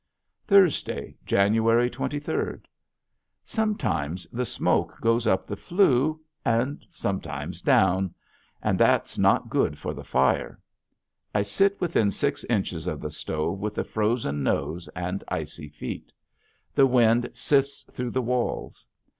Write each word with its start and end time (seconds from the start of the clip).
Thursday, 0.47 1.13
January 1.27 1.87
twenty 1.87 2.19
third. 2.19 2.67
Sometimes 3.45 4.25
the 4.33 4.47
smoke 4.47 4.99
goes 4.99 5.27
up 5.27 5.45
the 5.45 5.55
flue 5.55 6.19
and 6.43 6.83
sometimes 6.91 7.61
down. 7.61 8.15
And 8.63 8.79
that's 8.79 9.19
not 9.19 9.51
good 9.51 9.77
for 9.77 9.93
the 9.93 10.03
fire. 10.03 10.59
I 11.35 11.43
sit 11.43 11.79
within 11.79 12.09
six 12.09 12.43
inches 12.45 12.87
of 12.87 12.99
the 12.99 13.11
stove 13.11 13.59
with 13.59 13.77
a 13.77 13.83
frozen 13.83 14.41
nose 14.41 14.87
and 14.95 15.23
icy 15.27 15.69
feet. 15.69 16.11
The 16.73 16.87
wind 16.87 17.29
sifts 17.35 17.83
through 17.93 18.09
the 18.09 18.23
walls. 18.23 18.83